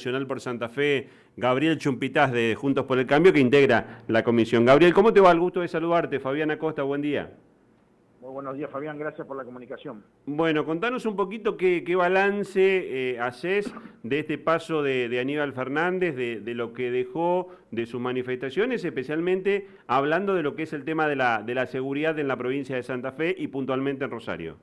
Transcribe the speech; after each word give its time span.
Nacional 0.00 0.26
por 0.26 0.40
Santa 0.40 0.70
Fe, 0.70 1.08
Gabriel 1.36 1.76
Chumpitaz 1.76 2.32
de 2.32 2.54
Juntos 2.54 2.86
por 2.86 2.98
el 2.98 3.06
Cambio, 3.06 3.34
que 3.34 3.40
integra 3.40 4.02
la 4.08 4.24
comisión. 4.24 4.64
Gabriel, 4.64 4.94
¿cómo 4.94 5.12
te 5.12 5.20
va? 5.20 5.30
El 5.30 5.38
gusto 5.38 5.60
de 5.60 5.68
saludarte. 5.68 6.18
Fabián 6.18 6.50
Acosta, 6.50 6.82
buen 6.82 7.02
día. 7.02 7.30
Muy 8.22 8.30
buenos 8.30 8.56
días, 8.56 8.70
Fabián. 8.70 8.98
Gracias 8.98 9.26
por 9.26 9.36
la 9.36 9.44
comunicación. 9.44 10.02
Bueno, 10.24 10.64
contanos 10.64 11.04
un 11.04 11.16
poquito 11.16 11.58
qué, 11.58 11.84
balance 11.94 13.10
eh, 13.12 13.20
haces 13.20 13.70
de 14.02 14.20
este 14.20 14.38
paso 14.38 14.82
de, 14.82 15.20
Aníbal 15.20 15.52
Fernández, 15.52 16.16
de, 16.16 16.54
lo 16.54 16.72
que 16.72 16.90
dejó 16.90 17.50
de 17.70 17.84
sus 17.84 18.00
manifestaciones, 18.00 18.82
especialmente 18.82 19.68
hablando 19.86 20.34
de 20.34 20.42
lo 20.42 20.56
que 20.56 20.62
es 20.62 20.72
el 20.72 20.86
tema 20.86 21.08
de 21.08 21.16
la, 21.16 21.42
de 21.42 21.54
la 21.54 21.66
seguridad 21.66 22.18
en 22.18 22.26
la 22.26 22.38
provincia 22.38 22.74
de 22.74 22.82
Santa 22.82 23.12
Fe 23.12 23.34
y 23.36 23.48
puntualmente 23.48 24.06
en 24.06 24.10
Rosario. 24.10 24.56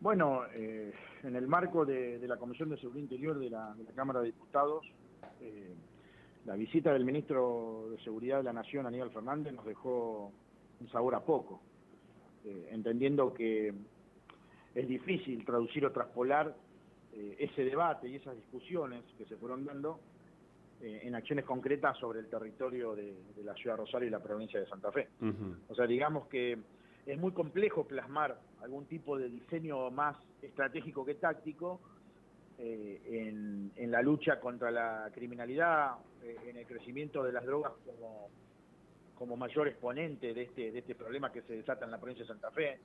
Bueno, 0.00 0.44
eh, 0.54 0.94
en 1.22 1.36
el 1.36 1.46
marco 1.46 1.84
de, 1.84 2.18
la 2.26 2.36
Comisión 2.36 2.68
de 2.70 2.76
Seguridad 2.76 3.02
Interior 3.02 3.38
de 3.38 3.50
la, 3.50 3.74
Cámara 3.94 4.20
de 4.20 4.26
Diputados, 4.26 4.86
eh, 5.40 5.74
la 6.46 6.54
visita 6.54 6.92
del 6.92 7.04
ministro 7.04 7.88
de 7.90 7.98
Seguridad 8.02 8.38
de 8.38 8.44
la 8.44 8.52
Nación, 8.52 8.86
Aníbal 8.86 9.10
Fernández, 9.10 9.52
nos 9.52 9.64
dejó 9.64 10.32
un 10.80 10.88
sabor 10.90 11.14
a 11.14 11.20
poco, 11.20 11.60
eh, 12.44 12.68
entendiendo 12.70 13.34
que 13.34 13.74
es 14.74 14.88
difícil 14.88 15.44
traducir 15.44 15.84
o 15.84 15.92
traspolar 15.92 16.54
ese 17.12 17.64
debate 17.64 18.08
y 18.08 18.14
esas 18.14 18.36
discusiones 18.36 19.02
que 19.18 19.24
se 19.24 19.36
fueron 19.36 19.64
dando 19.64 19.98
en 20.80 21.12
acciones 21.16 21.44
concretas 21.44 21.98
sobre 21.98 22.20
el 22.20 22.28
territorio 22.28 22.94
de, 22.94 23.16
la 23.42 23.52
ciudad 23.54 23.74
de 23.74 23.82
Rosario 23.82 24.06
y 24.06 24.10
la 24.12 24.22
provincia 24.22 24.60
de 24.60 24.66
Santa 24.66 24.92
Fe. 24.92 25.08
O 25.68 25.74
sea, 25.74 25.88
digamos 25.88 26.28
que 26.28 26.56
es 27.06 27.18
muy 27.18 27.32
complejo 27.32 27.84
plasmar 27.84 28.38
algún 28.62 28.86
tipo 28.86 29.18
de 29.18 29.28
diseño 29.28 29.90
más 29.90 30.16
estratégico 30.42 31.04
que 31.04 31.14
táctico 31.14 31.80
eh, 32.58 33.70
en, 33.76 33.90
la 33.90 34.02
lucha 34.02 34.38
contra 34.38 34.70
la 34.70 35.10
criminalidad, 35.12 35.94
eh, 36.22 36.36
en 36.46 36.56
el 36.58 36.66
crecimiento 36.66 37.22
de 37.24 37.32
las 37.32 37.44
drogas 37.44 37.72
como, 37.84 38.28
como 39.14 39.36
mayor 39.36 39.68
exponente 39.68 40.34
de 40.34 40.42
este, 40.42 40.70
de 40.70 40.78
este 40.78 40.94
problema 40.94 41.32
que 41.32 41.42
se 41.42 41.54
desata 41.56 41.84
en 41.86 41.90
la 41.90 41.98
provincia 41.98 42.24
de 42.24 42.28
Santa 42.28 42.50
Fe, 42.50 42.78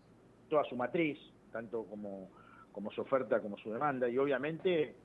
toda 0.49 0.63
su 0.63 0.75
matriz, 0.75 1.19
tanto 1.51 1.83
como, 1.85 2.29
como 2.71 2.91
su 2.91 3.01
oferta 3.01 3.41
como 3.41 3.57
su 3.57 3.71
demanda, 3.71 4.07
y 4.07 4.17
obviamente 4.17 4.95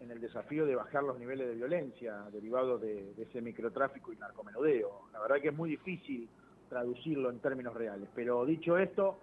en 0.00 0.10
el 0.10 0.20
desafío 0.20 0.66
de 0.66 0.74
bajar 0.74 1.02
los 1.02 1.18
niveles 1.18 1.48
de 1.48 1.54
violencia 1.54 2.24
derivados 2.32 2.80
de, 2.80 3.14
de 3.14 3.22
ese 3.22 3.40
microtráfico 3.40 4.12
y 4.12 4.16
narcomenudeo. 4.16 5.08
La 5.12 5.20
verdad 5.20 5.40
que 5.40 5.48
es 5.48 5.56
muy 5.56 5.70
difícil 5.70 6.28
traducirlo 6.68 7.30
en 7.30 7.40
términos 7.40 7.74
reales. 7.74 8.08
Pero 8.14 8.44
dicho 8.44 8.78
esto, 8.78 9.18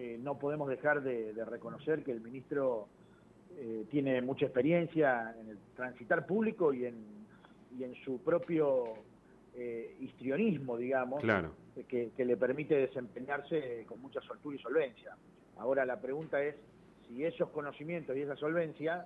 eh, 0.00 0.16
no 0.22 0.38
podemos 0.38 0.68
dejar 0.68 1.02
de, 1.02 1.44
reconocer 1.44 2.04
que 2.04 2.12
el 2.12 2.20
ministro 2.20 2.86
eh, 3.56 3.84
tiene 3.90 4.22
mucha 4.22 4.44
experiencia 4.44 5.34
en 5.40 5.48
el 5.48 5.58
transitar 5.74 6.24
público 6.24 6.72
y 6.72 6.86
en, 6.86 6.94
y 7.76 7.82
en 7.82 7.96
su 8.04 8.20
propio 8.20 8.94
eh, 9.56 9.96
histrionismo, 9.98 10.76
digamos, 10.76 11.20
que, 11.88 12.12
que, 12.16 12.24
le 12.24 12.36
permite 12.36 12.76
desempeñarse 12.76 13.86
con 13.88 14.00
mucha 14.00 14.20
soltura 14.20 14.54
y 14.54 14.60
solvencia. 14.60 15.16
Ahora 15.56 15.84
la 15.84 16.00
pregunta 16.00 16.40
es 16.44 16.54
si 17.08 17.24
esos 17.24 17.48
conocimientos 17.48 18.16
y 18.16 18.20
esa 18.20 18.36
solvencia 18.36 19.04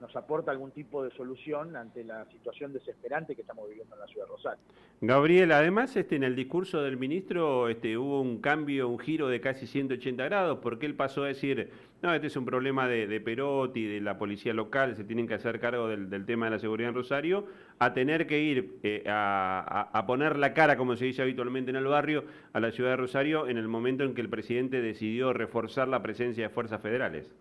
nos 0.00 0.14
aporta 0.16 0.50
algún 0.50 0.70
tipo 0.70 1.04
de 1.04 1.10
solución 1.10 1.76
ante 1.76 2.02
la 2.04 2.24
situación 2.26 2.72
desesperante 2.72 3.34
que 3.34 3.42
estamos 3.42 3.68
viviendo 3.68 3.94
en 3.94 4.00
la 4.00 4.06
ciudad 4.06 4.26
de 4.26 4.32
Rosario. 4.32 4.64
Gabriel, 5.02 5.52
además 5.52 5.96
este, 5.96 6.16
en 6.16 6.24
el 6.24 6.36
discurso 6.36 6.82
del 6.82 6.96
ministro 6.96 7.68
este, 7.68 7.96
hubo 7.96 8.20
un 8.20 8.40
cambio, 8.40 8.88
un 8.88 8.98
giro 8.98 9.28
de 9.28 9.40
casi 9.40 9.66
180 9.66 10.24
grados, 10.24 10.58
porque 10.62 10.86
él 10.86 10.94
pasó 10.94 11.24
a 11.24 11.28
decir, 11.28 11.70
no, 12.02 12.14
este 12.14 12.26
es 12.26 12.36
un 12.36 12.44
problema 12.44 12.88
de, 12.88 13.20
Perotti, 13.20 13.84
de 13.84 14.00
la 14.00 14.18
policía 14.18 14.54
local, 14.54 14.96
se 14.96 15.04
tienen 15.04 15.26
que 15.26 15.34
hacer 15.34 15.60
cargo 15.60 15.88
del, 15.88 16.26
tema 16.26 16.46
de 16.46 16.52
la 16.52 16.58
seguridad 16.58 16.90
en 16.90 16.94
Rosario, 16.94 17.46
a 17.78 17.92
tener 17.92 18.26
que 18.26 18.40
ir 18.40 18.78
eh, 18.82 19.04
a, 19.06 19.90
a 19.92 20.06
poner 20.06 20.38
la 20.38 20.54
cara, 20.54 20.76
como 20.76 20.96
se 20.96 21.06
dice 21.06 21.22
habitualmente 21.22 21.70
en 21.70 21.76
el 21.76 21.86
barrio, 21.86 22.24
a 22.52 22.60
la 22.60 22.70
ciudad 22.70 22.90
de 22.90 22.96
Rosario 22.96 23.48
en 23.48 23.58
el 23.58 23.68
momento 23.68 24.04
en 24.04 24.14
que 24.14 24.20
el 24.20 24.28
presidente 24.28 24.80
decidió 24.82 25.32
reforzar 25.32 25.88
la 25.88 26.02
presencia 26.02 26.48
de 26.48 26.54
fuerzas 26.54 26.80
federales. 26.80 27.34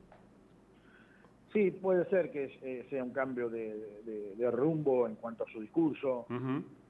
Sí, 1.54 1.72
puede 1.72 2.06
ser 2.10 2.32
que 2.32 2.58
eh, 2.62 2.86
sea 2.90 3.04
un 3.04 3.12
cambio 3.12 3.50
de, 3.50 4.52
rumbo 4.52 5.08
en 5.08 5.16
cuanto 5.16 5.44
a 5.44 5.48
su 5.52 5.60
discurso. 5.60 6.28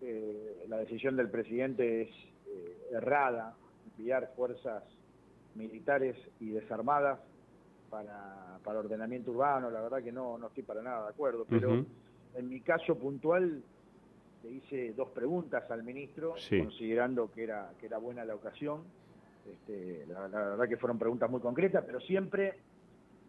Eh, 0.02 0.66
la 0.68 0.78
decisión 0.78 1.16
del 1.16 1.30
presidente 1.30 2.04
es 2.04 2.10
eh, 2.48 2.88
errada, 2.92 3.56
enviar 3.98 4.32
fuerzas 4.36 4.84
militares 5.56 6.16
y 6.40 6.50
desarmadas 6.50 7.20
para, 7.90 8.60
para, 8.64 8.80
ordenamiento 8.80 9.32
urbano. 9.32 9.70
La 9.70 9.82
verdad 9.82 10.04
que 10.04 10.12
no, 10.12 10.38
no 10.38 10.48
estoy 10.48 10.64
para 10.64 10.82
nada 10.82 11.04
de 11.04 11.10
acuerdo, 11.10 11.46
pero 11.50 11.86
en 12.36 12.50
mi 12.50 12.60
caso 12.60 12.98
puntual 12.98 13.64
le 14.44 14.50
hice 14.52 14.94
dos 14.94 15.10
preguntas 15.10 15.70
al 15.72 15.84
ministro, 15.84 16.36
considerando 16.50 17.32
que 17.32 17.44
era, 17.44 17.72
que 17.80 17.86
era 17.86 17.98
buena 17.98 18.26
la 18.26 18.36
ocasión. 18.36 18.82
Este, 19.50 20.06
la 20.08 20.28
verdad 20.28 20.68
que 20.68 20.78
fueron 20.78 21.00
preguntas 21.00 21.30
muy 21.30 21.40
concretas, 21.40 21.84
pero 21.86 22.00
siempre 22.02 22.56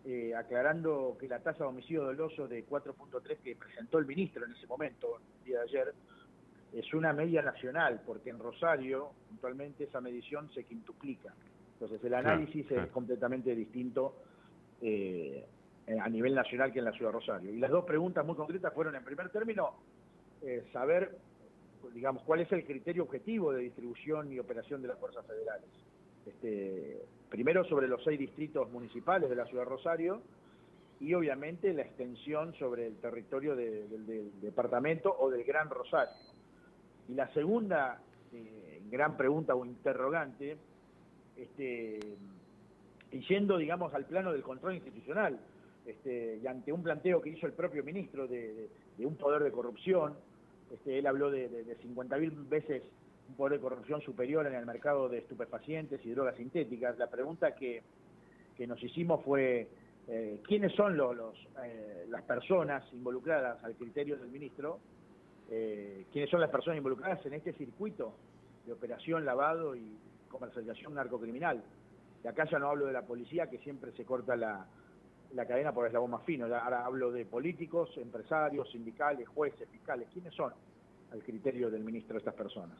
eh, 0.05 0.35
aclarando 0.35 1.17
que 1.21 1.29
la 1.29 1.41
tasa 1.41 1.65
de 1.65 1.71
homicidio 1.71 2.05
doloso 2.05 2.49
de 2.49 2.67
4.3 2.67 3.39
que 3.39 3.55
presentó 3.57 3.99
el 3.99 4.07
ministro 4.07 4.47
en 4.47 4.53
ese 4.53 4.67
momento, 4.67 5.21
el 5.41 5.45
día 5.45 5.59
de 5.59 5.65
ayer, 5.65 5.95
es 6.73 6.95
una 6.95 7.13
media 7.13 7.43
nacional, 7.43 8.01
porque 8.07 8.31
en 8.31 8.39
Rosario, 8.39 9.11
puntualmente, 9.29 9.85
esa 9.85 10.01
medición 10.01 10.51
se 10.55 10.65
quintuplica. 10.65 11.35
Entonces, 11.75 12.03
el 12.05 12.15
análisis 12.15 12.71
es 12.71 12.87
completamente 12.91 13.55
distinto 13.55 14.15
eh, 14.81 15.45
a 15.87 16.09
nivel 16.09 16.35
nacional 16.35 16.73
que 16.73 16.79
en 16.79 16.85
la 16.85 16.93
ciudad 16.93 17.11
de 17.11 17.19
Rosario. 17.19 17.51
Y 17.53 17.59
las 17.59 17.71
dos 17.71 17.85
preguntas 17.85 18.25
muy 18.25 18.37
concretas 18.37 18.73
fueron, 18.73 18.95
en 18.95 19.05
primer 19.05 19.31
término, 19.31 19.75
eh, 20.43 20.65
saber, 20.73 21.19
digamos, 21.93 22.23
cuál 22.23 22.41
es 22.41 22.53
el 22.53 22.65
criterio 22.65 23.03
objetivo 23.03 23.53
de 23.53 23.63
distribución 23.63 24.33
y 24.33 24.39
operación 24.39 24.81
de 24.81 24.89
las 24.89 24.99
fuerzas 24.99 25.27
federales. 25.27 25.69
Este, 26.25 27.03
primero 27.31 27.65
sobre 27.65 27.89
los 27.89 28.03
seis 28.03 28.19
distritos 28.19 28.71
municipales 28.71 29.31
de 29.31 29.37
la 29.37 29.47
ciudad 29.47 29.63
de 29.63 29.71
Rosario 29.71 30.21
y 30.99 31.15
obviamente 31.15 31.73
la 31.73 31.83
extensión 31.83 32.53
sobre 32.55 32.89
el 32.89 32.97
territorio 32.97 33.57
del 33.57 34.33
departamento 34.43 35.17
o 35.19 35.31
del 35.31 35.45
Gran 35.45 35.71
Rosario. 35.71 36.13
Y 37.09 37.15
la 37.15 37.33
segunda 37.33 38.01
eh, 38.33 38.83
gran 38.91 39.17
pregunta 39.17 39.55
o 39.55 39.65
interrogante, 39.65 40.59
este, 41.37 42.01
y 43.13 43.21
yendo, 43.29 43.57
digamos, 43.57 43.95
al 43.95 44.05
plano 44.05 44.33
del 44.33 44.43
control 44.43 44.75
institucional, 44.75 45.39
este, 45.87 46.39
y 46.43 46.47
ante 46.47 46.73
un 46.73 46.83
planteo 46.83 47.23
que 47.23 47.31
hizo 47.31 47.47
el 47.47 47.53
propio 47.53 47.83
ministro 47.83 48.27
de, 48.27 48.69
un 48.99 49.17
poder 49.17 49.43
de 49.43 49.51
corrupción, 49.51 50.15
este, 50.71 50.99
él 50.99 51.07
habló 51.07 51.31
de, 51.31 51.49
de, 51.49 51.65
de 51.65 51.79
50.000 51.79 52.49
veces 52.49 52.83
un 53.31 53.37
poder 53.37 53.55
de 53.55 53.61
corrupción 53.61 54.01
superior 54.03 54.47
en 54.47 54.55
el 54.55 54.67
mercado 54.67 55.09
de 55.09 55.19
estupefacientes 55.19 56.05
y 56.05 56.11
drogas 56.11 56.37
sintéticas. 56.37 56.99
La 56.99 57.09
pregunta 57.09 57.55
que, 57.55 57.83
nos 58.67 58.83
hicimos 58.83 59.25
fue 59.25 59.69
eh, 60.07 60.41
quiénes 60.47 60.73
son 60.75 60.95
los, 60.95 61.35
eh, 61.65 62.05
las 62.11 62.23
personas 62.25 62.85
involucradas 62.93 63.65
al 63.65 63.75
criterio 63.75 64.19
del 64.19 64.29
ministro, 64.29 64.81
eh, 65.51 66.05
quiénes 66.13 66.29
son 66.29 66.43
las 66.43 66.51
personas 66.51 66.77
involucradas 66.77 67.25
en 67.25 67.33
este 67.33 67.55
circuito 67.55 68.13
de 68.67 68.75
operación, 68.75 69.25
lavado 69.25 69.75
y 69.75 69.97
comercialización 70.29 70.95
narcocriminal. 70.95 71.63
Y 72.23 72.29
acá 72.29 72.47
ya 72.51 72.59
no 72.59 72.69
hablo 72.69 72.85
de 72.85 72.93
la 72.93 73.03
policía, 73.03 73.49
que 73.49 73.57
siempre 73.59 73.93
se 73.93 74.05
corta 74.05 74.37
la, 74.37 74.67
la 75.33 75.47
cadena 75.47 75.73
por 75.73 75.87
el 75.87 75.89
eslabón 75.89 76.11
más 76.11 76.25
fino. 76.25 76.45
Ahora 76.45 76.85
hablo 76.85 77.11
de 77.13 77.25
políticos, 77.25 77.97
empresarios, 77.97 78.71
sindicales, 78.71 79.27
jueces, 79.29 79.67
fiscales. 79.71 80.07
¿Quiénes 80.13 80.35
son 80.35 80.53
al 81.13 81.23
criterio 81.23 81.71
del 81.71 81.83
ministro 81.83 82.19
estas 82.19 82.35
personas? 82.35 82.79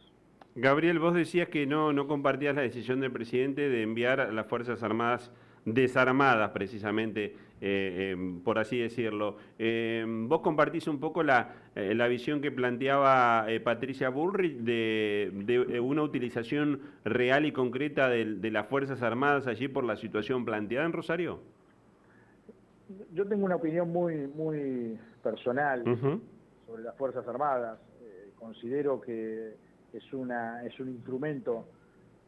Gabriel, 0.57 0.99
vos 0.99 1.15
decías 1.15 1.49
que 1.49 1.67
no, 1.67 1.93
no 1.93 2.09
compartías 2.09 2.57
la 2.57 2.63
decisión 2.63 3.01
del 3.01 3.13
presidente 3.13 3.69
de 3.69 3.83
enviar 3.83 4.21
a 4.21 4.33
las 4.33 4.47
Fuerzas 4.47 4.83
Armadas 4.83 5.31
desarmadas, 5.65 6.51
precisamente, 6.51 7.37
eh, 7.61 8.11
em, 8.13 8.41
por 8.41 8.59
así 8.59 8.79
decirlo. 8.79 9.37
Em, 9.59 10.29
vos 10.29 10.41
compartís 10.41 10.89
un 10.89 10.99
poco 10.99 11.23
la, 11.23 11.55
eh, 11.75 11.95
la 11.95 12.09
visión 12.09 12.41
que 12.41 12.51
planteaba 12.51 13.45
eh, 13.49 13.61
Patricia 13.61 14.09
Bullrich 14.09 14.57
de, 14.59 15.31
de, 15.45 15.81
una 15.81 16.03
utilización 16.03 16.81
real 17.05 17.47
y 17.47 17.53
concreta 17.53 18.09
de, 18.09 18.51
las 18.51 18.67
Fuerzas 18.67 19.03
Armadas 19.03 19.47
allí 19.47 19.69
por 19.69 19.85
la 19.85 19.97
situación 19.97 20.45
planteada 20.45 20.87
en 20.87 20.93
Rosario. 20.93 21.41
Yo 23.13 23.27
tengo 23.27 23.45
una 23.45 23.57
opinión 23.57 23.93
muy, 23.93 24.27
muy 24.27 24.99
personal 25.23 25.85
sobre 26.67 26.83
las 26.83 26.97
Fuerzas 26.97 27.27
Armadas. 27.29 27.79
considero 28.37 29.01
que 29.01 29.55
es, 29.93 30.13
una, 30.13 30.65
es 30.65 30.79
un 30.81 30.89
instrumento 30.89 31.67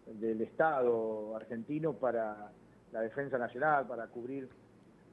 del 0.07 0.41
Estado 0.43 1.37
argentino 1.37 1.95
para 1.95 2.51
la 2.93 3.01
defensa 3.01 3.39
nacional, 3.39 3.87
para 3.87 4.07
cubrir 4.09 4.49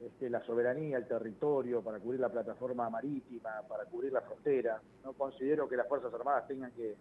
este, 0.01 0.30
la 0.30 0.42
soberanía, 0.44 0.98
el 0.98 1.07
territorio, 1.07 1.81
para 1.81 2.00
cubrir 2.00 2.19
la 2.19 2.30
plataforma 2.30 2.90
marítima, 2.90 3.62
para 3.68 3.86
cubrir 3.86 4.12
la 4.12 4.22
frontera. 4.22 4.81
No 5.04 5.13
considero 5.13 5.68
que 5.68 5.78
las 5.78 5.88
Fuerzas 5.88 6.13
Armadas 6.13 6.48
tengan 6.48 6.72
que 6.72 6.96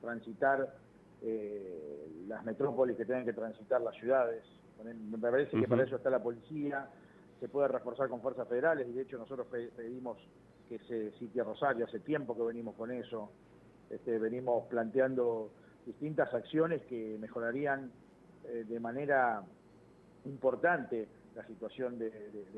transitar 0.00 0.74
eh, 1.22 2.08
las 2.26 2.44
metrópolis, 2.44 2.96
que 2.96 3.04
tengan 3.04 3.24
que 3.24 3.32
transitar 3.32 3.80
las 3.80 3.94
ciudades. 3.96 4.44
Me 4.84 5.18
parece 5.18 5.58
que 5.58 5.66
para 5.66 5.84
eso 5.84 5.96
está 5.96 6.10
la 6.10 6.22
policía 6.22 6.88
se 7.40 7.48
puede 7.48 7.68
reforzar 7.68 8.08
con 8.08 8.20
fuerzas 8.20 8.48
federales, 8.48 8.88
y 8.88 8.92
de 8.92 9.02
hecho 9.02 9.18
nosotros 9.18 9.46
pedimos 9.76 10.18
que 10.68 10.78
se 10.80 11.12
sitio 11.18 11.44
Rosario, 11.44 11.84
hace 11.84 12.00
tiempo 12.00 12.34
que 12.34 12.42
venimos 12.42 12.74
con 12.74 12.90
eso, 12.90 13.30
este, 13.90 14.18
venimos 14.18 14.64
planteando 14.66 15.50
distintas 15.86 16.32
acciones 16.34 16.82
que 16.82 17.16
mejorarían 17.20 17.90
eh, 18.44 18.64
de 18.68 18.80
manera 18.80 19.42
importante 20.24 21.08
la 21.34 21.46
situación 21.46 21.98
de, 21.98 22.10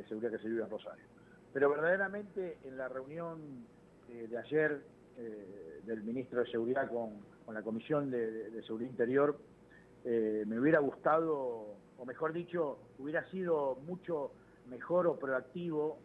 seguridad 0.09 0.33
que 0.33 0.39
se 0.39 0.49
vive 0.49 0.63
en 0.63 0.71
Rosario. 0.71 1.05
Pero 1.53 1.71
verdaderamente 1.71 2.59
en 2.65 2.79
la 2.79 2.89
reunión 2.89 3.67
eh, 4.11 4.27
de 4.29 4.39
ayer 4.39 4.83
eh, 5.19 5.81
del 5.85 6.03
ministro 6.03 6.41
de 6.41 6.51
Seguridad 6.51 6.89
con, 6.89 7.39
la 7.53 7.63
Comisión 7.63 8.11
de, 8.11 8.63
Seguridad 8.67 8.91
Interior, 8.91 9.39
me 10.05 10.61
hubiera 10.61 10.81
gustado, 10.81 11.77
o 11.99 12.05
mejor 12.07 12.35
dicho, 12.35 12.79
hubiera 12.99 13.25
sido 13.31 13.79
mucho 13.87 14.33
mejor 14.69 15.07
o 15.07 15.19
proactivo 15.19 15.99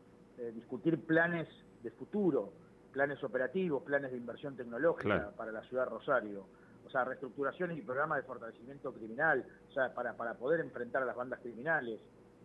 discutir 0.53 1.05
planes 1.05 1.49
de 1.83 1.91
futuro, 1.91 2.53
planes 2.93 3.21
operativos, 3.23 3.83
planes 3.83 4.11
de 4.11 4.17
inversión 4.17 4.55
tecnológica 4.55 5.31
para 5.35 5.51
la 5.51 5.61
ciudad 5.63 5.85
de 5.85 5.89
Rosario, 5.89 6.45
o 6.85 6.89
sea, 6.89 7.03
reestructuraciones 7.03 7.77
y 7.77 7.81
programas 7.81 8.19
de 8.19 8.23
fortalecimiento 8.23 8.93
criminal, 8.93 9.43
o 9.69 9.73
sea, 9.73 9.93
para, 9.93 10.13
para 10.13 10.35
poder 10.35 10.61
enfrentar 10.61 11.01
a 11.01 11.05
las 11.05 11.15
bandas 11.15 11.39
criminales, 11.41 11.99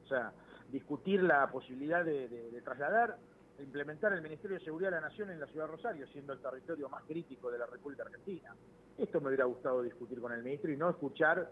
o 0.05 0.09
sea, 0.09 0.33
discutir 0.73 1.23
la 1.23 1.49
posibilidad 1.51 2.05
de, 2.05 2.61
trasladar 2.65 3.19
e 3.59 3.63
implementar 3.63 4.13
el 4.13 4.23
Ministerio 4.23 4.59
de 4.59 4.65
Seguridad 4.65 4.91
de 4.91 4.97
la 4.97 5.09
Nación 5.09 5.31
en 5.31 5.39
la 5.39 5.47
ciudad 5.47 5.67
de 5.67 5.73
Rosario, 5.73 6.07
siendo 6.09 6.33
el 6.33 6.41
territorio 6.41 6.89
más 6.89 7.05
crítico 7.05 7.51
de 7.51 7.59
la 7.59 7.67
República 7.67 8.05
Argentina. 8.05 8.55
Esto 8.97 9.21
me 9.21 9.29
hubiera 9.29 9.45
gustado 9.45 9.83
discutir 9.83 10.21
con 10.21 10.33
el 10.33 10.43
ministro 10.43 10.73
y 10.73 10.77
no 10.77 10.91
escuchar 10.91 11.51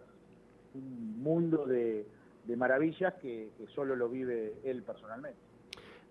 un 0.74 1.22
mundo 1.22 1.66
de, 1.66 2.06
maravillas 2.56 3.14
que 3.14 3.50
solo 3.74 3.94
lo 3.94 4.08
vive 4.08 4.54
él 4.64 4.82
personalmente. 4.82 5.55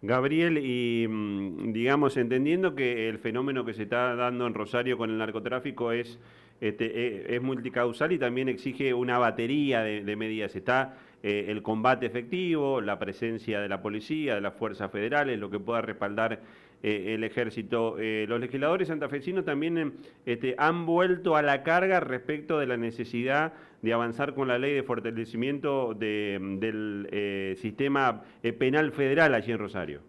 Gabriel, 0.06 0.58
y 0.58 1.08
mm, 1.08 1.74
digamos, 1.74 2.18
entendiendo 2.18 2.76
que 2.76 3.10
el 3.10 3.20
fenómeno 3.20 3.66
que 3.66 3.74
se 3.74 3.84
está 3.84 4.16
dando 4.16 4.48
en 4.48 4.54
Rosario 4.54 4.98
con 4.98 5.10
el 5.10 5.18
narcotráfico 5.18 5.92
es, 5.92 6.20
este, 6.62 6.86
e, 6.86 7.36
es 7.36 7.42
multicausal 7.42 8.12
y 8.12 8.20
también 8.20 8.50
exige 8.50 8.94
una 8.94 9.18
batería 9.18 9.82
de, 9.82 10.16
medidas. 10.16 10.56
Está 10.56 10.98
eh, 11.24 11.46
el 11.50 11.62
combate 11.62 12.06
efectivo, 12.06 12.82
la 12.82 13.00
presencia 13.00 13.60
de 13.60 13.70
la 13.70 13.82
policía, 13.82 14.36
de 14.36 14.42
las 14.42 14.54
fuerzas 14.54 14.92
federales, 14.92 15.40
lo 15.40 15.50
que 15.50 15.60
pueda 15.60 15.82
respaldar 15.82 16.42
el 16.86 17.24
ejército. 17.24 17.98
Eh, 17.98 18.26
los 18.28 18.40
legisladores 18.40 18.90
santafesinos 18.90 19.44
también 19.44 19.94
este, 20.26 20.56
han 20.58 20.86
vuelto 20.86 21.36
a 21.36 21.42
la 21.42 21.64
carga 21.64 22.00
respecto 22.00 22.60
de 22.60 22.68
la 22.68 22.78
necesidad 22.78 23.54
de 23.82 23.94
avanzar 23.94 24.36
con 24.36 24.48
la 24.48 24.60
ley 24.60 24.74
de 24.74 24.84
fortalecimiento 24.84 25.94
del 25.94 27.08
eh, 27.12 27.56
sistema 27.58 28.24
penal 28.60 28.92
federal 28.92 29.34
allí 29.34 29.52
en 29.52 29.60
Rosario. 29.60 30.02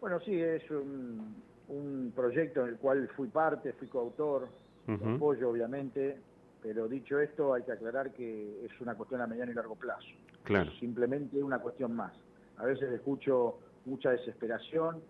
Bueno, 0.00 0.20
sí, 0.20 0.40
es 0.40 0.62
un, 0.70 2.12
proyecto 2.14 2.62
en 2.62 2.68
el 2.68 2.76
cual 2.76 3.08
fui 3.16 3.28
parte, 3.28 3.72
fui 3.72 3.88
coautor, 3.88 4.48
apoyo 4.86 5.50
obviamente, 5.50 6.16
pero 6.62 6.88
dicho 6.88 7.20
esto 7.20 7.54
hay 7.54 7.62
que 7.64 7.72
aclarar 7.72 8.12
que 8.12 8.64
es 8.64 8.80
una 8.80 8.94
cuestión 8.94 9.20
a 9.20 9.26
mediano 9.26 9.52
y 9.52 9.54
largo 9.54 9.74
plazo. 9.74 10.06
Claro. 10.44 10.70
Simplemente 10.78 11.42
una 11.42 11.58
cuestión 11.58 11.94
más. 11.94 12.12
A 12.56 12.64
veces 12.64 12.90
escucho 12.92 13.58
mucha 13.86 14.10
desesperación 14.10 15.02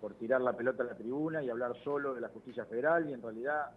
por 0.00 0.14
tirar 0.14 0.40
la 0.40 0.52
pelota 0.54 0.82
a 0.82 0.86
la 0.86 0.94
tribuna 0.94 1.42
y 1.42 1.48
hablar 1.48 1.74
solo 1.82 2.14
de 2.14 2.20
la 2.20 2.28
justicia 2.28 2.64
federal 2.66 3.08
y 3.08 3.12
en 3.12 3.22
realidad 3.22 3.72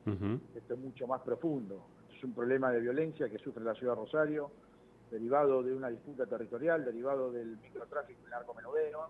esto 0.56 0.74
es 0.74 0.80
mucho 0.80 1.08
más 1.08 1.22
profundo. 1.22 1.86
Es 2.16 2.24
un 2.24 2.34
problema 2.34 2.72
de 2.72 2.82
violencia 2.82 3.30
que 3.30 3.38
sufre 3.38 3.64
la 3.64 3.76
ciudad 3.76 3.94
de 3.94 4.02
Rosario, 4.02 4.52
derivado 5.12 5.64
de 5.64 5.74
una 5.74 5.90
disputa 5.90 6.26
territorial, 6.26 6.84
derivado 6.84 7.32
del 7.32 7.58
microtráfico 7.58 8.20
y 8.28 8.30
narcomenudeo, 8.30 9.10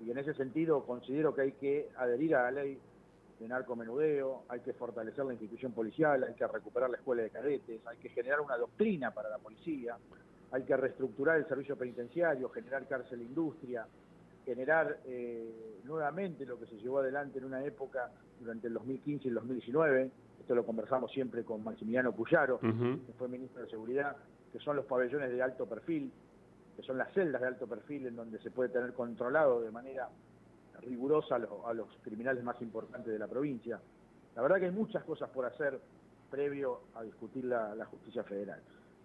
y 0.00 0.10
en 0.10 0.18
ese 0.18 0.32
sentido 0.34 0.84
considero 0.84 1.34
que 1.34 1.42
hay 1.42 1.52
que 1.52 1.90
adherir 1.96 2.34
a 2.34 2.44
la 2.44 2.62
ley 2.62 2.78
de 3.38 3.48
narcomenudeo, 3.48 4.44
hay 4.48 4.60
que 4.60 4.72
fortalecer 4.72 5.24
la 5.24 5.32
institución 5.32 5.72
policial, 5.72 6.24
hay 6.24 6.34
que 6.34 6.46
recuperar 6.46 6.90
la 6.90 6.96
escuela 6.96 7.22
de 7.22 7.30
cadetes, 7.30 7.86
hay 7.86 7.96
que 7.98 8.08
generar 8.10 8.40
una 8.40 8.56
doctrina 8.56 9.10
para 9.10 9.28
la 9.28 9.38
policía, 9.38 9.96
hay 10.52 10.62
que 10.62 10.76
reestructurar 10.76 11.38
el 11.38 11.46
servicio 11.46 11.76
penitenciario, 11.76 12.48
generar 12.50 12.86
cárcel 12.86 13.20
e 13.20 13.24
industria, 13.24 13.86
generar 14.44 14.98
eh, 15.06 15.80
nuevamente 15.84 16.44
lo 16.46 16.58
que 16.58 16.66
se 16.66 16.76
llevó 16.76 16.98
adelante 16.98 17.38
en 17.38 17.44
una 17.44 17.64
época 17.64 18.10
durante 18.38 18.68
el 18.68 18.74
2015 18.74 19.24
y 19.24 19.28
el 19.28 19.34
2019, 19.34 20.10
esto 20.40 20.54
lo 20.54 20.64
conversamos 20.64 21.12
siempre 21.12 21.44
con 21.44 21.62
Maximiliano 21.62 22.12
Puyaro, 22.12 22.58
que 22.60 23.12
fue 23.18 23.28
ministro 23.28 23.62
de 23.62 23.70
Seguridad, 23.70 24.16
que 24.52 24.58
son 24.58 24.76
los 24.76 24.86
pabellones 24.86 25.30
de 25.30 25.42
alto 25.42 25.66
perfil, 25.66 26.10
que 26.76 26.82
son 26.82 26.98
las 26.98 27.12
celdas 27.12 27.40
de 27.40 27.48
alto 27.48 27.66
perfil 27.66 28.06
en 28.06 28.16
donde 28.16 28.38
se 28.40 28.50
puede 28.50 28.70
tener 28.70 28.92
controlado 28.94 29.60
de 29.60 29.70
manera 29.70 30.08
rigurosa 30.80 31.36
a 31.36 31.74
los, 31.74 31.88
criminales 32.02 32.42
más 32.42 32.60
importantes 32.62 33.12
de 33.12 33.18
la 33.18 33.28
provincia. 33.28 33.78
La 34.34 34.42
verdad 34.42 34.58
que 34.58 34.66
hay 34.66 34.70
muchas 34.72 35.04
cosas 35.04 35.28
por 35.28 35.44
hacer 35.44 35.78
previo 36.30 36.80
a 36.94 37.02
discutir 37.02 37.44
la 37.44 37.84
justicia 37.90 38.24
federal 38.24 38.60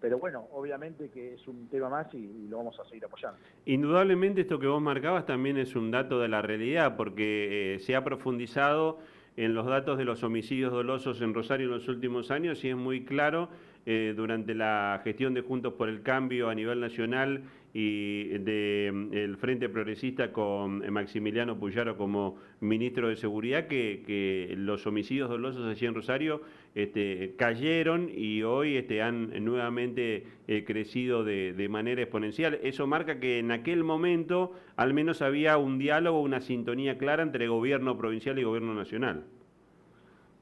pero 0.06 0.20
bueno, 0.20 0.46
obviamente 0.52 1.10
que 1.10 1.34
es 1.34 1.48
un 1.48 1.68
tema 1.68 1.88
más 1.88 2.14
y, 2.14 2.46
lo 2.46 2.58
vamos 2.58 2.78
a 2.78 2.84
seguir 2.84 3.04
apoyando. 3.06 3.40
Indudablemente 3.64 4.42
esto 4.42 4.60
que 4.60 4.68
vos 4.68 4.80
marcabas 4.80 5.26
también 5.26 5.56
es 5.56 5.74
un 5.74 5.90
dato 5.90 6.20
de 6.20 6.28
la 6.28 6.42
realidad, 6.42 6.96
porque 6.96 7.74
eh, 7.74 7.80
se 7.80 7.96
ha 7.96 8.04
profundizado 8.04 9.00
en 9.36 9.52
los 9.52 9.66
datos 9.66 9.98
de 9.98 10.04
los 10.04 10.22
homicidios 10.22 10.70
dolosos 10.72 11.20
en 11.22 11.34
Rosario 11.34 11.66
en 11.66 11.72
los 11.72 11.88
últimos 11.88 12.30
años 12.30 12.62
y 12.62 12.68
es 12.68 12.76
muy 12.76 13.04
claro 13.04 13.48
eh, 13.88 14.14
durante 14.16 14.52
la 14.52 15.00
gestión 15.04 15.32
de 15.32 15.42
Juntos 15.42 15.74
por 15.74 15.88
el 15.88 16.02
Cambio 16.02 16.48
a 16.48 16.54
nivel 16.56 16.80
nacional 16.80 17.44
y 17.72 18.36
del 18.38 19.30
mm, 19.30 19.36
Frente 19.36 19.68
Progresista 19.68 20.32
con 20.32 20.78
Maximiliano 20.92 21.56
Puyaro 21.56 21.96
como 21.96 22.36
ministro 22.58 23.08
de 23.08 23.14
Seguridad, 23.14 23.68
que, 23.68 24.52
los 24.56 24.88
homicidios 24.88 25.30
dolosos 25.30 25.64
allí 25.66 25.86
en 25.86 25.94
Rosario 25.94 26.42
este, 26.74 27.36
cayeron 27.36 28.10
y 28.12 28.42
hoy 28.42 28.76
este, 28.76 29.02
han 29.02 29.44
nuevamente 29.44 30.24
eh, 30.48 30.64
crecido 30.64 31.22
de, 31.22 31.68
manera 31.70 32.02
exponencial. 32.02 32.58
Eso 32.64 32.88
marca 32.88 33.20
que 33.20 33.38
en 33.38 33.52
aquel 33.52 33.84
momento 33.84 34.52
al 34.74 34.94
menos 34.94 35.22
había 35.22 35.58
un 35.58 35.78
diálogo, 35.78 36.22
una 36.22 36.40
sintonía 36.40 36.98
clara 36.98 37.22
entre 37.22 37.46
gobierno 37.46 37.96
provincial 37.96 38.36
y 38.40 38.42
gobierno 38.42 38.74
nacional. 38.74 39.26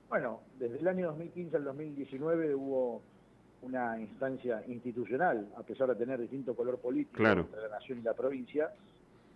Bueno, 0.08 0.40
desde 0.58 0.78
el 0.78 0.88
año 0.88 1.08
2015 1.08 1.56
al 1.58 1.64
2019 1.64 2.54
hubo 2.54 3.02
una 3.64 4.00
instancia 4.00 4.62
institucional, 4.68 5.48
a 5.56 5.62
pesar 5.62 5.88
de 5.88 5.94
tener 5.94 6.20
distinto 6.20 6.54
color 6.54 6.78
político 6.78 7.26
entre 7.26 7.62
la 7.62 7.68
nación 7.68 7.98
y 7.98 8.02
la 8.02 8.14
provincia, 8.14 8.72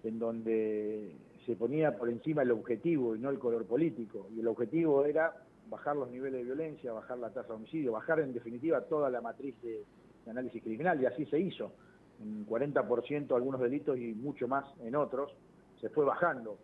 en 0.04 0.18
donde 0.18 1.16
se 1.46 1.56
ponía 1.56 1.96
por 1.96 2.08
encima 2.08 2.42
el 2.42 2.50
objetivo 2.50 3.16
y 3.16 3.18
no 3.18 3.30
el 3.30 3.38
color 3.38 3.64
político. 3.64 4.28
Y 4.34 4.40
el 4.40 4.48
objetivo 4.48 5.04
era 5.04 5.32
bajar 5.68 5.96
los 5.96 6.10
niveles 6.10 6.40
de 6.40 6.44
violencia, 6.44 6.92
bajar 6.92 7.18
la 7.18 7.30
tasa 7.30 7.48
de 7.48 7.54
homicidio, 7.54 7.92
bajar 7.92 8.20
en 8.20 8.32
definitiva 8.32 8.82
toda 8.82 9.10
la 9.10 9.20
matriz 9.20 9.54
de, 9.62 9.84
análisis 10.28 10.62
criminal, 10.62 11.00
y 11.00 11.06
así 11.06 11.24
se 11.24 11.40
hizo. 11.40 11.72
En 12.20 12.46
40% 12.46 13.34
algunos 13.34 13.60
delitos 13.60 13.96
y 13.96 14.12
mucho 14.12 14.46
más 14.46 14.66
en 14.82 14.94
otros, 14.94 15.32
se 15.80 15.88
fue 15.88 16.04
bajando. 16.04 16.58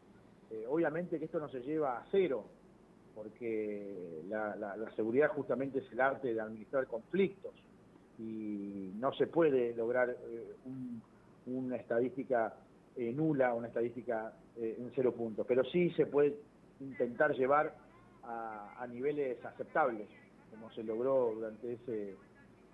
Eh, 0.51 0.67
obviamente 0.69 1.19
que 1.19 1.25
esto 1.25 1.41
no 1.41 1.49
se 1.49 1.61
lleva 1.61 1.97
a 1.97 2.05
cero, 2.11 2.45
porque 3.15 4.23
la, 4.29 4.77
seguridad 4.97 5.29
justamente 5.29 5.79
es 5.79 5.93
el 5.93 6.01
arte 6.01 6.35
de 6.35 6.41
administrar 6.41 6.87
conflictos 6.87 7.53
y 8.19 8.93
no 8.97 9.13
se 9.15 9.27
puede 9.27 9.75
lograr 9.75 10.11
eh, 10.11 10.55
una 11.47 11.77
estadística 11.77 12.55
eh, 12.97 13.13
nula, 13.13 13.55
una 13.55 13.69
estadística 13.69 14.33
eh, 14.57 14.77
en 14.79 14.91
cero 14.95 15.13
puntos, 15.13 15.47
pero 15.47 15.65
sí 15.65 15.91
se 15.91 16.07
puede 16.07 16.37
intentar 16.81 17.35
llevar 17.35 17.75
a, 18.23 18.87
niveles 18.89 19.43
aceptables, 19.45 20.09
como 20.51 20.71
se 20.73 20.83
logró 20.83 21.33
durante 21.35 21.73
ese, 21.73 22.17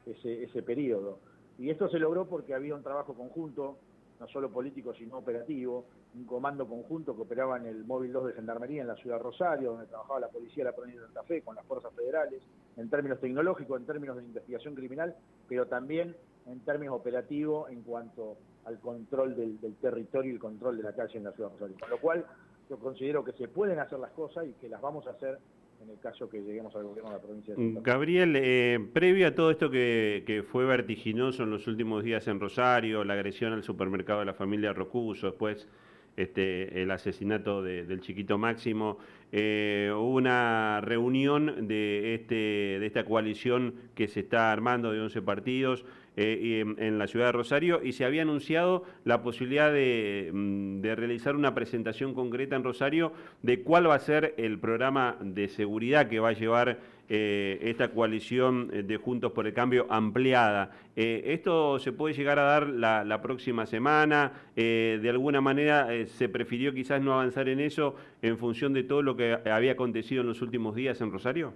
ese, 0.06 0.44
ese 0.44 0.62
periodo. 0.62 1.18
Y 1.58 1.70
esto 1.70 1.88
se 1.88 1.98
logró 1.98 2.26
porque 2.26 2.54
había 2.54 2.74
un 2.74 2.82
trabajo 2.82 3.14
conjunto, 3.14 3.76
no 4.20 4.28
solo 4.28 4.50
político, 4.50 4.92
sino 4.92 5.16
operativo, 5.16 5.86
un 6.14 6.24
comando 6.24 6.68
conjunto 6.68 7.16
que 7.16 7.22
operaba 7.22 7.56
en 7.56 7.66
el 7.66 7.84
móvil 7.84 8.12
2 8.12 8.26
de 8.26 8.32
Gendarmería 8.34 8.82
en 8.82 8.88
la 8.88 8.96
ciudad 8.96 9.16
de 9.16 9.22
Rosario, 9.22 9.72
donde 9.72 9.86
trabajaba 9.86 10.20
la 10.20 10.28
policía 10.28 10.62
de 10.62 10.70
la 10.70 10.76
provincia 10.76 11.00
de 11.00 11.06
Santa 11.06 11.22
Fe 11.22 11.40
con 11.40 11.56
las 11.56 11.64
fuerzas 11.64 11.92
federales, 11.94 12.42
en 12.76 12.90
términos 12.90 13.18
tecnológicos, 13.18 13.80
en 13.80 13.86
términos 13.86 14.16
de 14.18 14.22
investigación 14.24 14.74
criminal, 14.74 15.16
pero 15.48 15.66
también 15.66 16.14
en 16.46 16.60
términos 16.60 16.96
operativos 16.96 17.70
en 17.70 17.82
cuanto 17.82 18.36
al 18.66 18.78
control 18.78 19.34
del, 19.34 19.58
territorio 19.80 20.32
y 20.32 20.34
el 20.34 20.40
control 20.40 20.76
de 20.76 20.82
la 20.82 20.92
calle 20.92 21.16
en 21.16 21.24
la 21.24 21.32
ciudad 21.32 21.50
de 21.50 21.54
Rosario. 21.54 21.76
Con 21.80 21.90
lo 21.90 21.98
cual, 21.98 22.26
yo 22.68 22.78
considero 22.78 23.24
que 23.24 23.32
se 23.32 23.48
pueden 23.48 23.78
hacer 23.78 23.98
las 23.98 24.12
cosas 24.12 24.46
y 24.46 24.52
que 24.52 24.68
las 24.68 24.82
vamos 24.82 25.06
a 25.06 25.10
hacer 25.10 25.38
en 25.82 25.90
el 25.90 25.98
caso 25.98 26.28
que 26.28 26.42
lleguemos 26.42 26.74
al 26.76 26.84
gobierno 26.84 27.10
de 27.10 27.16
la 27.16 27.22
provincia 27.22 27.54
de. 27.54 27.78
Gabriel, 27.82 28.34
eh, 28.36 28.78
previo 28.92 29.26
a 29.26 29.34
todo 29.34 29.50
esto 29.50 29.70
que, 29.70 30.24
que, 30.26 30.42
fue 30.42 30.64
vertiginoso 30.64 31.42
en 31.42 31.50
los 31.50 31.66
últimos 31.66 32.04
días 32.04 32.28
en 32.28 32.38
Rosario, 32.40 33.04
la 33.04 33.14
agresión 33.14 33.52
al 33.52 33.62
supermercado 33.62 34.20
de 34.20 34.26
la 34.26 34.34
familia 34.34 34.72
Rocuso, 34.72 35.28
después 35.28 35.68
este, 36.16 36.82
el 36.82 36.90
asesinato 36.90 37.62
del 37.62 38.00
chiquito 38.00 38.36
Máximo. 38.36 38.98
Eh, 39.32 39.90
hubo 39.94 40.16
una 40.16 40.80
reunión 40.82 41.68
de, 41.68 42.14
este, 42.14 42.34
de 42.34 42.86
esta 42.86 43.04
coalición 43.04 43.74
que 43.94 44.08
se 44.08 44.20
está 44.20 44.52
armando 44.52 44.92
de 44.92 45.00
11 45.00 45.22
partidos 45.22 45.84
eh, 46.16 46.64
en, 46.76 46.98
la 46.98 47.06
ciudad 47.06 47.26
de 47.26 47.32
Rosario 47.32 47.80
y 47.84 47.92
se 47.92 48.04
había 48.04 48.22
anunciado 48.22 48.82
la 49.04 49.22
posibilidad 49.22 49.72
de, 49.72 50.30
mm, 50.32 50.80
de, 50.80 50.96
realizar 50.96 51.36
una 51.36 51.54
presentación 51.54 52.14
concreta 52.14 52.56
en 52.56 52.64
Rosario 52.64 53.12
de 53.42 53.62
cuál 53.62 53.88
va 53.88 53.94
a 53.94 54.00
ser 54.00 54.34
el 54.36 54.58
programa 54.58 55.16
de 55.20 55.48
seguridad 55.48 56.08
que 56.08 56.18
va 56.18 56.30
a 56.30 56.32
llevar 56.32 56.80
eh, 57.08 57.58
esta 57.62 57.92
coalición 57.92 58.68
de 58.68 58.96
Juntos 58.96 59.32
por 59.32 59.46
el 59.46 59.54
Cambio 59.54 59.86
ampliada. 59.88 60.72
¿Esto 60.94 61.78
se 61.78 61.92
puede 61.92 62.14
llegar 62.14 62.38
a 62.38 62.42
dar 62.42 62.68
la, 62.68 63.22
próxima 63.22 63.66
semana? 63.66 64.32
¿De 64.54 65.08
alguna 65.08 65.40
manera 65.40 65.88
se 66.06 66.28
prefirió 66.28 66.72
quizás 66.74 67.02
no 67.02 67.14
avanzar 67.14 67.48
en 67.48 67.58
eso 67.58 67.96
en 68.22 68.36
función 68.36 68.72
de 68.74 68.84
todo 68.84 69.02
lo 69.02 69.16
que 69.16 69.38
había 69.50 69.72
acontecido 69.72 70.20
en 70.20 70.28
los 70.28 70.42
últimos 70.42 70.76
días 70.76 71.00
en 71.00 71.10
Rosario? 71.10 71.52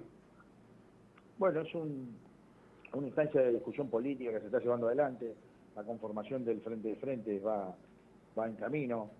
Bueno, 1.38 1.60
es 1.60 1.74
un, 1.74 2.16
una 2.94 3.08
instancia 3.08 3.40
de 3.40 3.52
discusión 3.52 3.88
política 3.88 4.32
que 4.32 4.40
se 4.40 4.46
está 4.46 4.60
llevando 4.60 4.86
adelante. 4.86 5.34
La 5.76 5.82
conformación 5.82 6.44
del 6.44 6.60
Frente 6.60 6.88
de 6.88 6.96
Frente 6.96 7.38
va, 7.40 7.74
va 8.38 8.46
en 8.46 8.54
camino, 8.54 9.10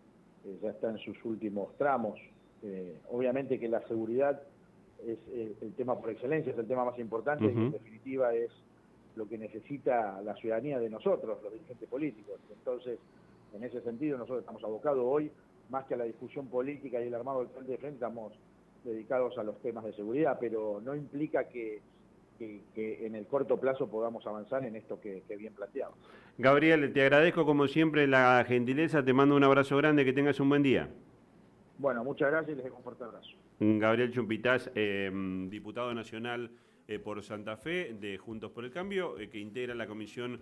eh, 0.44 0.58
ya 0.62 0.70
está 0.70 0.90
en 0.90 0.98
sus 0.98 1.22
últimos 1.24 1.76
tramos. 1.76 2.18
Eh, 2.62 2.98
obviamente 3.10 3.58
que 3.58 3.68
la 3.68 3.86
seguridad 3.88 4.40
es 5.06 5.18
eh, 5.32 5.54
el 5.60 5.74
tema 5.74 5.98
por 5.98 6.10
excelencia, 6.10 6.52
es 6.52 6.58
el 6.58 6.66
tema 6.66 6.84
más 6.84 6.98
importante 6.98 7.44
y 7.44 7.48
en 7.48 7.72
definitiva 7.72 8.34
es 8.34 8.50
lo 9.16 9.28
que 9.28 9.38
necesita 9.38 10.20
la 10.22 10.34
ciudadanía 10.36 10.78
de 10.78 10.90
nosotros, 10.90 11.42
los 11.42 11.52
dirigentes 11.52 11.88
políticos. 11.88 12.40
Entonces, 12.50 12.98
en 13.54 13.62
ese 13.62 13.80
sentido, 13.82 14.18
nosotros 14.18 14.40
estamos 14.40 14.64
abocados 14.64 15.04
hoy, 15.04 15.30
más 15.70 15.84
que 15.86 15.94
a 15.94 15.96
la 15.96 16.04
discusión 16.04 16.46
política 16.48 17.02
y 17.02 17.08
el 17.08 17.14
armado 17.14 17.40
del 17.40 17.48
Frente 17.48 17.72
de 17.72 17.78
Frente, 17.78 17.96
estamos 17.96 18.32
dedicados 18.84 19.36
a 19.38 19.42
los 19.42 19.60
temas 19.60 19.84
de 19.84 19.92
seguridad, 19.92 20.36
pero 20.40 20.80
no 20.84 20.94
implica 20.94 21.44
que 21.44 21.80
que, 22.38 23.06
en 23.06 23.14
el 23.14 23.26
corto 23.26 23.58
plazo 23.58 23.88
podamos 23.88 24.26
avanzar 24.26 24.64
en 24.64 24.76
esto 24.76 25.00
que, 25.00 25.22
bien 25.36 25.54
planteado. 25.54 25.94
Gabriel, 26.38 26.92
te 26.92 27.02
agradezco 27.02 27.44
como 27.44 27.68
siempre 27.68 28.06
la 28.06 28.44
gentileza, 28.46 29.04
te 29.04 29.12
mando 29.12 29.36
un 29.36 29.44
abrazo 29.44 29.76
grande, 29.76 30.04
que 30.04 30.12
tengas 30.12 30.40
un 30.40 30.48
buen 30.48 30.62
día. 30.62 30.88
Bueno, 31.78 32.04
muchas 32.04 32.30
gracias 32.30 32.52
y 32.52 32.56
les 32.56 32.64
dejo 32.64 32.76
un 32.76 32.82
fuerte 32.82 33.04
abrazo. 33.04 33.30
Gabriel 33.60 34.12
Chumpitaz, 34.12 34.70
em, 34.74 35.48
diputado 35.48 35.94
nacional 35.94 36.50
eh, 36.86 36.98
por 36.98 37.22
Santa 37.22 37.56
Fe 37.56 37.94
de 37.94 38.18
Juntos 38.18 38.50
por 38.50 38.64
el 38.64 38.70
Cambio, 38.70 39.18
eh, 39.18 39.28
que 39.28 39.38
integra 39.38 39.74
la 39.74 39.86
comisión 39.86 40.40